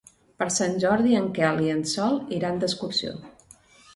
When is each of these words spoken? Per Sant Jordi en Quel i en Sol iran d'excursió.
Per 0.43 0.45
Sant 0.53 0.71
Jordi 0.83 1.13
en 1.17 1.27
Quel 1.35 1.61
i 1.67 1.69
en 1.75 1.85
Sol 1.93 2.17
iran 2.39 2.57
d'excursió. 2.63 3.13